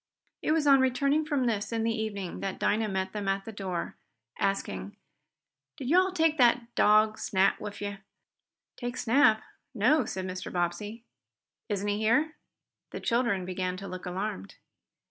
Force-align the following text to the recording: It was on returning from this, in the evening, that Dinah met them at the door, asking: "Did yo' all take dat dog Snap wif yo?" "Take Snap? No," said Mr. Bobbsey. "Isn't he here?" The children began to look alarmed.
It 0.41 0.51
was 0.51 0.65
on 0.65 0.79
returning 0.79 1.25
from 1.25 1.45
this, 1.45 1.71
in 1.71 1.83
the 1.83 1.93
evening, 1.93 2.39
that 2.39 2.57
Dinah 2.57 2.87
met 2.89 3.13
them 3.13 3.27
at 3.27 3.45
the 3.45 3.51
door, 3.51 3.97
asking: 4.39 4.97
"Did 5.77 5.89
yo' 5.91 5.99
all 6.05 6.11
take 6.11 6.39
dat 6.39 6.73
dog 6.73 7.19
Snap 7.19 7.61
wif 7.61 7.81
yo?" 7.83 7.97
"Take 8.77 8.97
Snap? 8.97 9.43
No," 9.75 10.05
said 10.05 10.25
Mr. 10.25 10.51
Bobbsey. 10.51 11.03
"Isn't 11.69 11.87
he 11.87 11.99
here?" 11.99 12.33
The 12.89 12.99
children 12.99 13.45
began 13.45 13.77
to 13.77 13.87
look 13.87 14.07
alarmed. 14.07 14.55